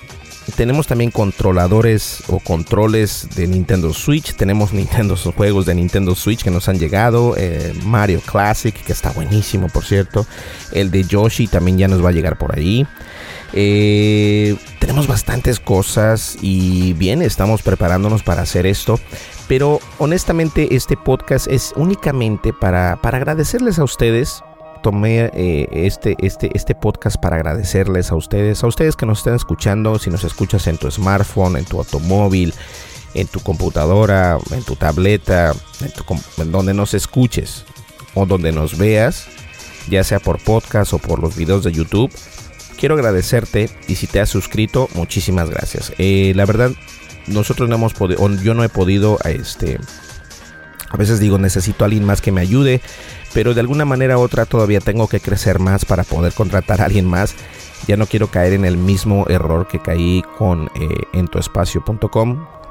tenemos 0.55 0.85
también 0.85 1.09
controladores 1.09 2.23
o 2.27 2.39
controles 2.39 3.27
de 3.35 3.47
Nintendo 3.47 3.93
Switch. 3.93 4.35
Tenemos 4.35 4.73
Nintendo 4.73 5.15
juegos 5.17 5.65
de 5.65 5.73
Nintendo 5.73 6.13
Switch 6.13 6.43
que 6.43 6.51
nos 6.51 6.69
han 6.69 6.77
llegado. 6.77 7.35
Eh, 7.37 7.73
Mario 7.83 8.21
Classic, 8.21 8.73
que 8.73 8.93
está 8.93 9.11
buenísimo, 9.11 9.67
por 9.69 9.83
cierto. 9.85 10.25
El 10.71 10.91
de 10.91 11.03
Yoshi 11.03 11.47
también 11.47 11.77
ya 11.77 11.87
nos 11.87 12.03
va 12.03 12.09
a 12.09 12.13
llegar 12.13 12.37
por 12.37 12.55
ahí. 12.55 12.85
Eh, 13.53 14.55
tenemos 14.79 15.07
bastantes 15.07 15.59
cosas 15.59 16.37
y 16.41 16.93
bien, 16.93 17.21
estamos 17.21 17.61
preparándonos 17.63 18.21
para 18.21 18.43
hacer 18.43 18.67
esto. 18.67 18.99
Pero 19.47 19.79
honestamente 19.97 20.75
este 20.75 20.95
podcast 20.95 21.47
es 21.47 21.73
únicamente 21.75 22.53
para, 22.53 23.01
para 23.01 23.17
agradecerles 23.17 23.79
a 23.79 23.83
ustedes 23.83 24.43
tomé 24.81 25.31
eh, 25.33 25.67
este, 25.71 26.15
este, 26.19 26.49
este 26.53 26.75
podcast 26.75 27.17
para 27.17 27.37
agradecerles 27.37 28.11
a 28.11 28.15
ustedes, 28.15 28.63
a 28.63 28.67
ustedes 28.67 28.95
que 28.95 29.05
nos 29.05 29.19
estén 29.19 29.35
escuchando, 29.35 29.99
si 29.99 30.09
nos 30.09 30.23
escuchas 30.23 30.67
en 30.67 30.77
tu 30.77 30.89
smartphone, 30.89 31.57
en 31.57 31.65
tu 31.65 31.79
automóvil, 31.79 32.53
en 33.13 33.27
tu 33.27 33.39
computadora, 33.39 34.37
en 34.51 34.63
tu 34.63 34.75
tableta, 34.75 35.53
en, 36.37 36.51
donde 36.51 36.73
nos 36.73 36.93
escuches 36.93 37.65
o 38.13 38.25
donde 38.25 38.51
nos 38.51 38.77
veas, 38.77 39.27
ya 39.89 40.03
sea 40.03 40.19
por 40.19 40.39
podcast 40.43 40.93
o 40.93 40.99
por 40.99 41.19
los 41.19 41.35
videos 41.35 41.63
de 41.63 41.71
YouTube. 41.71 42.11
Quiero 42.77 42.95
agradecerte 42.95 43.69
y 43.87 43.95
si 43.95 44.05
te 44.05 44.19
has 44.19 44.29
suscrito, 44.29 44.89
muchísimas 44.93 45.49
gracias. 45.49 45.93
Eh, 45.97 46.33
la 46.35 46.45
verdad, 46.45 46.71
nosotros 47.27 47.69
no 47.69 47.75
hemos 47.75 47.93
podido, 47.93 48.29
yo 48.43 48.53
no 48.53 48.63
he 48.63 48.69
podido, 48.69 49.17
este, 49.23 49.79
a 50.95 50.97
veces 50.97 51.19
digo, 51.19 51.37
necesito 51.37 51.83
a 51.83 51.87
alguien 51.87 52.05
más 52.05 52.21
que 52.21 52.31
me 52.31 52.41
ayude, 52.41 52.81
pero 53.33 53.53
de 53.53 53.59
alguna 53.59 53.83
manera 53.83 54.17
u 54.17 54.21
otra 54.21 54.45
todavía 54.45 54.79
tengo 54.79 55.07
que 55.07 55.19
crecer 55.19 55.59
más 55.59 55.83
para 55.83 56.03
poder 56.03 56.33
contratar 56.33 56.81
a 56.81 56.85
alguien 56.85 57.05
más. 57.05 57.35
Ya 57.85 57.97
no 57.97 58.07
quiero 58.07 58.31
caer 58.31 58.53
en 58.53 58.63
el 58.63 58.77
mismo 58.77 59.25
error 59.27 59.67
que 59.67 59.79
caí 59.79 60.23
con 60.37 60.69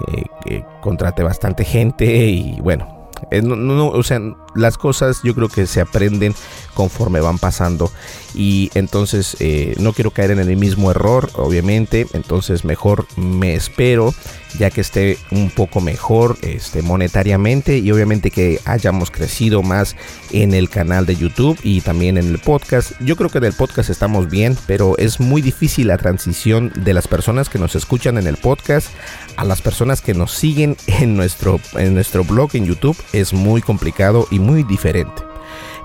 eh, 0.09 0.25
eh, 0.47 0.65
contraté 0.81 1.23
bastante 1.23 1.65
gente 1.65 2.07
y 2.07 2.59
bueno, 2.61 3.11
eh, 3.31 3.43
no, 3.43 3.89
o 3.89 4.03
sea, 4.03 4.21
las 4.55 4.79
cosas 4.79 5.21
yo 5.23 5.35
creo 5.35 5.49
que 5.49 5.67
se 5.67 5.81
aprenden 5.81 6.35
conforme 6.75 7.21
van 7.21 7.39
pasando 7.39 7.91
y 8.35 8.71
entonces 8.75 9.37
eh, 9.41 9.75
no 9.79 9.93
quiero 9.93 10.11
caer 10.11 10.33
en 10.33 10.39
el 10.39 10.57
mismo 10.57 10.91
error, 10.91 11.31
obviamente, 11.35 12.07
entonces 12.13 12.65
mejor 12.65 13.07
me 13.17 13.55
espero 13.55 14.15
ya 14.59 14.71
que 14.71 14.81
esté 14.81 15.19
un 15.31 15.51
poco 15.51 15.81
mejor 15.81 16.37
este, 16.43 16.83
monetariamente 16.83 17.79
y 17.79 17.91
obviamente 17.91 18.31
que 18.31 18.61
hayamos 18.65 19.11
crecido 19.11 19.63
más 19.63 19.97
en 20.31 20.55
el 20.55 20.69
canal 20.69 21.07
de 21.07 21.17
YouTube 21.17 21.59
y 21.63 21.81
también 21.81 22.19
en 22.19 22.27
el 22.27 22.39
podcast. 22.39 22.93
Yo 23.01 23.17
creo 23.17 23.31
que 23.31 23.39
en 23.39 23.45
el 23.45 23.53
podcast 23.53 23.91
estamos 23.91 24.31
bien, 24.31 24.57
pero 24.67 24.97
es 24.99 25.21
muy 25.21 25.43
difícil 25.43 25.89
la 25.89 25.99
transición 25.99 26.73
de 26.77 26.95
las 26.95 27.09
personas 27.09 27.49
que 27.49 27.59
nos 27.59 27.75
escuchan 27.75 28.19
en 28.19 28.27
el 28.27 28.37
podcast 28.37 28.89
a 29.37 29.45
las 29.45 29.61
personas 29.61 30.01
que 30.01 30.15
nos 30.15 30.33
siguen 30.33 30.77
en 30.87 31.17
nuestro, 31.17 31.61
en 31.75 31.95
nuestro 31.95 32.25
blog 32.25 32.51
en 32.55 32.67
YouTube. 32.67 32.97
Es 33.13 33.33
muy 33.33 33.61
complicado 33.61 34.27
y 34.31 34.39
muy 34.39 34.63
diferente. 34.63 35.34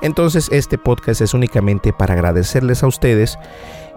Entonces 0.02 0.50
este 0.52 0.78
podcast 0.78 1.22
es 1.22 1.34
únicamente 1.34 1.94
para 1.94 2.14
agradecerles 2.14 2.84
a 2.84 2.88
ustedes 2.88 3.38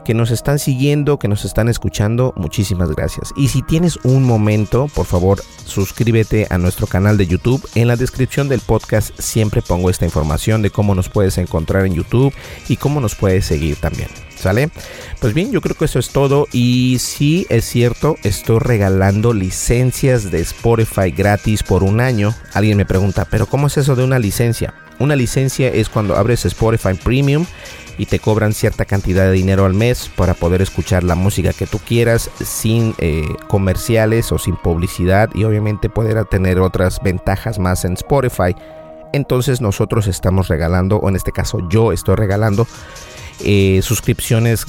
que 0.04 0.14
nos 0.14 0.30
están 0.30 0.58
siguiendo, 0.58 1.18
que 1.18 1.28
nos 1.28 1.44
están 1.44 1.68
escuchando, 1.68 2.32
muchísimas 2.36 2.90
gracias. 2.90 3.32
Y 3.36 3.48
si 3.48 3.62
tienes 3.62 3.98
un 4.02 4.24
momento, 4.24 4.88
por 4.94 5.06
favor, 5.06 5.40
suscríbete 5.64 6.46
a 6.50 6.58
nuestro 6.58 6.86
canal 6.86 7.16
de 7.16 7.26
YouTube. 7.26 7.66
En 7.74 7.88
la 7.88 7.96
descripción 7.96 8.48
del 8.48 8.60
podcast 8.60 9.18
siempre 9.18 9.62
pongo 9.62 9.90
esta 9.90 10.04
información 10.04 10.62
de 10.62 10.70
cómo 10.70 10.94
nos 10.94 11.08
puedes 11.08 11.38
encontrar 11.38 11.86
en 11.86 11.94
YouTube 11.94 12.34
y 12.68 12.76
cómo 12.76 13.00
nos 13.00 13.14
puedes 13.14 13.46
seguir 13.46 13.76
también. 13.76 14.08
¿Sale? 14.36 14.70
Pues 15.20 15.34
bien, 15.34 15.52
yo 15.52 15.60
creo 15.60 15.76
que 15.76 15.84
eso 15.84 16.00
es 16.00 16.08
todo. 16.10 16.48
Y 16.50 16.96
si 16.98 17.46
es 17.48 17.64
cierto, 17.64 18.16
estoy 18.24 18.58
regalando 18.58 19.32
licencias 19.32 20.32
de 20.32 20.40
Spotify 20.40 21.12
gratis 21.12 21.62
por 21.62 21.84
un 21.84 22.00
año. 22.00 22.34
Alguien 22.52 22.76
me 22.76 22.84
pregunta, 22.84 23.24
¿pero 23.30 23.46
cómo 23.46 23.68
es 23.68 23.76
eso 23.76 23.94
de 23.94 24.02
una 24.02 24.18
licencia? 24.18 24.74
Una 25.02 25.16
licencia 25.16 25.66
es 25.66 25.88
cuando 25.88 26.16
abres 26.16 26.44
Spotify 26.44 26.94
Premium 26.94 27.44
y 27.98 28.06
te 28.06 28.20
cobran 28.20 28.52
cierta 28.52 28.84
cantidad 28.84 29.24
de 29.24 29.32
dinero 29.32 29.64
al 29.64 29.74
mes 29.74 30.08
para 30.14 30.32
poder 30.32 30.62
escuchar 30.62 31.02
la 31.02 31.16
música 31.16 31.52
que 31.52 31.66
tú 31.66 31.80
quieras 31.80 32.30
sin 32.40 32.94
eh, 32.98 33.26
comerciales 33.48 34.30
o 34.30 34.38
sin 34.38 34.54
publicidad 34.54 35.28
y 35.34 35.42
obviamente 35.42 35.88
poder 35.88 36.24
tener 36.26 36.60
otras 36.60 37.00
ventajas 37.02 37.58
más 37.58 37.84
en 37.84 37.94
Spotify. 37.94 38.54
Entonces 39.12 39.60
nosotros 39.60 40.06
estamos 40.06 40.46
regalando, 40.46 40.98
o 40.98 41.08
en 41.08 41.16
este 41.16 41.32
caso 41.32 41.68
yo 41.68 41.90
estoy 41.90 42.14
regalando 42.14 42.68
eh, 43.40 43.80
suscripciones 43.82 44.64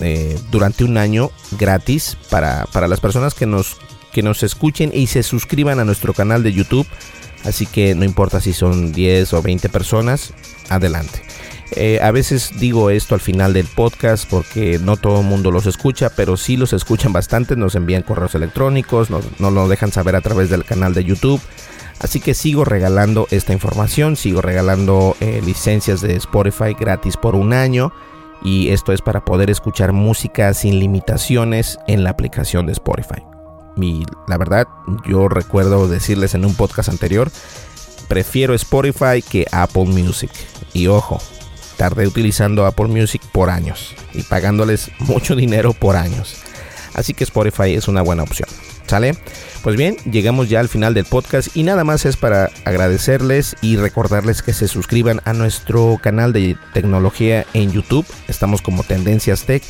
eh, 0.00 0.38
durante 0.50 0.84
un 0.84 0.98
año 0.98 1.30
gratis 1.58 2.18
para, 2.28 2.66
para 2.70 2.86
las 2.86 3.00
personas 3.00 3.32
que 3.32 3.46
nos, 3.46 3.78
que 4.12 4.22
nos 4.22 4.42
escuchen 4.42 4.90
y 4.92 5.06
se 5.06 5.22
suscriban 5.22 5.80
a 5.80 5.86
nuestro 5.86 6.12
canal 6.12 6.42
de 6.42 6.52
YouTube 6.52 6.86
Así 7.44 7.66
que 7.66 7.94
no 7.94 8.04
importa 8.04 8.40
si 8.40 8.52
son 8.52 8.92
10 8.92 9.32
o 9.34 9.42
20 9.42 9.68
personas, 9.68 10.32
adelante. 10.68 11.22
Eh, 11.76 11.98
a 12.02 12.10
veces 12.10 12.52
digo 12.58 12.90
esto 12.90 13.14
al 13.14 13.20
final 13.20 13.52
del 13.52 13.66
podcast 13.66 14.28
porque 14.28 14.78
no 14.78 14.96
todo 14.96 15.20
el 15.20 15.26
mundo 15.26 15.50
los 15.50 15.66
escucha, 15.66 16.10
pero 16.14 16.36
sí 16.36 16.56
los 16.56 16.72
escuchan 16.72 17.12
bastante, 17.12 17.56
nos 17.56 17.74
envían 17.74 18.02
correos 18.02 18.34
electrónicos, 18.34 19.10
nos, 19.10 19.24
lo 19.40 19.68
dejan 19.68 19.90
saber 19.90 20.14
a 20.14 20.20
través 20.20 20.50
del 20.50 20.64
canal 20.64 20.94
de 20.94 21.04
YouTube. 21.04 21.40
Así 22.00 22.20
que 22.20 22.34
sigo 22.34 22.64
regalando 22.64 23.26
esta 23.30 23.52
información, 23.52 24.16
sigo 24.16 24.40
regalando 24.40 25.16
eh, 25.20 25.40
licencias 25.44 26.00
de 26.00 26.16
Spotify 26.16 26.74
gratis 26.78 27.16
por 27.16 27.34
un 27.34 27.52
año 27.52 27.92
y 28.42 28.68
esto 28.68 28.92
es 28.92 29.00
para 29.00 29.24
poder 29.24 29.50
escuchar 29.50 29.92
música 29.92 30.52
sin 30.54 30.78
limitaciones 30.78 31.78
en 31.86 32.04
la 32.04 32.10
aplicación 32.10 32.66
de 32.66 32.72
Spotify. 32.72 33.33
La 34.26 34.38
verdad, 34.38 34.68
yo 35.06 35.28
recuerdo 35.28 35.88
decirles 35.88 36.34
en 36.34 36.44
un 36.44 36.54
podcast 36.54 36.88
anterior, 36.88 37.30
prefiero 38.08 38.54
Spotify 38.54 39.22
que 39.22 39.46
Apple 39.50 39.86
Music. 39.86 40.30
Y 40.72 40.86
ojo, 40.86 41.20
tardé 41.76 42.06
utilizando 42.06 42.66
Apple 42.66 42.86
Music 42.86 43.22
por 43.32 43.50
años 43.50 43.94
y 44.12 44.22
pagándoles 44.22 44.90
mucho 45.00 45.34
dinero 45.34 45.72
por 45.72 45.96
años. 45.96 46.36
Así 46.94 47.14
que 47.14 47.24
Spotify 47.24 47.74
es 47.74 47.88
una 47.88 48.02
buena 48.02 48.22
opción. 48.22 48.48
¿Sale? 48.86 49.16
Pues 49.62 49.76
bien, 49.76 49.96
llegamos 50.04 50.50
ya 50.50 50.60
al 50.60 50.68
final 50.68 50.92
del 50.92 51.06
podcast 51.06 51.56
y 51.56 51.62
nada 51.62 51.84
más 51.84 52.04
es 52.04 52.18
para 52.18 52.50
agradecerles 52.66 53.56
y 53.62 53.76
recordarles 53.76 54.42
que 54.42 54.52
se 54.52 54.68
suscriban 54.68 55.22
a 55.24 55.32
nuestro 55.32 55.98
canal 56.02 56.34
de 56.34 56.58
tecnología 56.74 57.46
en 57.54 57.72
YouTube. 57.72 58.06
Estamos 58.28 58.60
como 58.60 58.84
Tendencias 58.84 59.44
Tech 59.44 59.62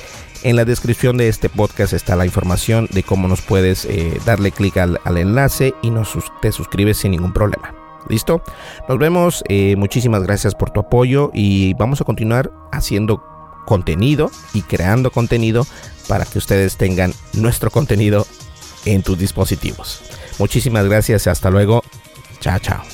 en 0.44 0.56
la 0.56 0.64
descripción 0.64 1.16
de 1.16 1.28
este 1.28 1.48
podcast 1.48 1.92
está 1.92 2.14
la 2.14 2.26
información 2.26 2.86
de 2.92 3.02
cómo 3.02 3.26
nos 3.26 3.40
puedes 3.40 3.86
eh, 3.86 4.20
darle 4.24 4.52
clic 4.52 4.76
al, 4.76 4.98
enlace 5.16 5.74
y 5.82 5.90
nos, 5.90 6.16
te 6.40 6.52
suscribes 6.52 6.98
sin 6.98 7.10
ningún 7.10 7.32
problema. 7.32 7.74
¿Listo? 8.08 8.42
Nos 8.88 8.98
vemos. 8.98 9.42
Eh, 9.48 9.74
muchísimas 9.76 10.22
gracias 10.22 10.54
por 10.54 10.70
tu 10.70 10.80
apoyo 10.80 11.30
y 11.32 11.72
vamos 11.74 12.02
a 12.02 12.04
continuar 12.04 12.52
haciendo 12.70 13.24
contenido 13.64 14.30
y 14.52 14.60
creando 14.60 15.10
contenido 15.10 15.66
para 16.06 16.26
que 16.26 16.36
ustedes 16.36 16.76
tengan 16.76 17.14
nuestro 17.32 17.70
contenido 17.70 18.26
en 18.84 19.02
tus 19.02 19.18
dispositivos. 19.18 20.02
Muchísimas 20.38 20.84
gracias 20.84 21.26
y 21.26 21.30
hasta 21.30 21.50
luego. 21.50 21.82
Chao, 22.40 22.58
chao. 22.58 22.93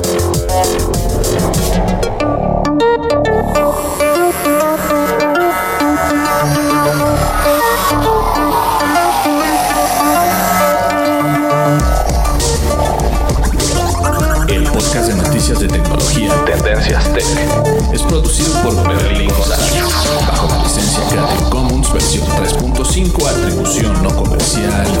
3.5, 23.71 23.79
atribución 23.79 24.03
no 24.03 24.09
comercial 24.09 25.00